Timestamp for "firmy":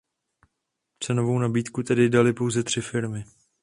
2.81-3.25